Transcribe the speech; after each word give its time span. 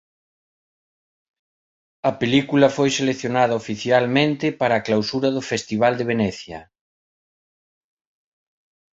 A 2.09 2.11
película 2.21 2.67
foi 2.77 2.89
seleccionada 2.97 3.59
oficialmente 3.61 4.45
para 4.59 4.73
a 4.77 4.85
clausura 4.87 5.29
do 5.35 5.43
Festival 5.51 5.93
de 5.99 6.07
Venecia. 6.11 6.59